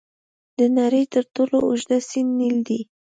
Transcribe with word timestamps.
د 0.57 0.59
نړۍ 0.77 1.03
تر 1.13 1.23
ټولو 1.33 1.55
اوږد 1.65 1.89
سیند 2.09 2.31
نیل 2.39 2.57
دی. 2.67 2.81